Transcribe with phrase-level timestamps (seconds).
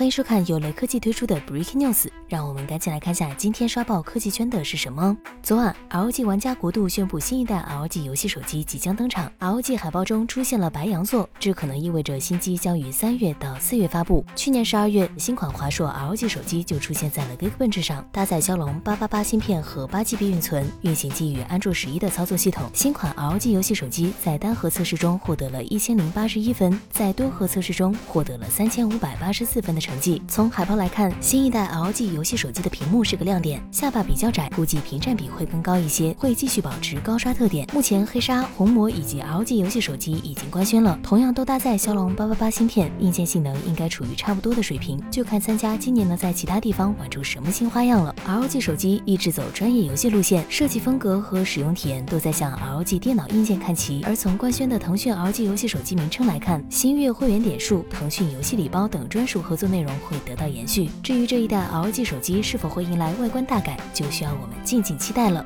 [0.00, 5.14] 欢迎收看由雷科技推出的 Break News，让我们赶紧来看下今天刷爆科技圈的是什么。
[5.42, 9.30] 昨晚，LG 玩家国度宣布新一代 LG 游戏手机即将登场。
[9.40, 14.24] LG 海报中出现了白羊座，这可能意味着新机将于三月到四月发布。
[14.34, 22.70] 去年十二月，新款华硕 LG 手机就出现在了 Geekbench 上，搭载骁龙八八八芯片和八 GB 运存，运行基于安卓十一的操作系统。
[22.72, 29.89] 新款 LG 游戏手机在单核测试中获得了一千零八十一分，在多核测试中获得了三千五百八十四分的成。
[29.90, 37.66] 成绩从海报来看，新一代 LG 游戏手机的屏幕是个亮点，下巴比较窄，估计屏占比会更高一些，会继续保持高刷特点。
[37.74, 48.14] 目前黑鲨、红魔以及 LG 游戏手机已经官宣了，同样都搭载骁龙八八八芯片，硬件性能应该处于差不多的水平，就看三家今年能在其他地方玩出什么新花样了。
[48.28, 54.04] LG 手机一直走专业游戏路线，设计风格和使用体验都在向 LG 电脑硬件看齐。
[54.06, 59.79] 而从官宣的腾讯 LG 游戏手机名称来看，星月会员点数、腾讯游戏礼包等专属合作内。
[59.80, 60.90] 内容会得到延续。
[61.02, 65.44] 至于这一代 LG 手机是否会迎来外观大改，就需要我们静静期待了。